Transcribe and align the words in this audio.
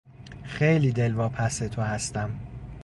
خیلی 0.43 0.91
دلواپس 0.91 1.57
تو 1.59 1.81
هستم! 1.81 2.29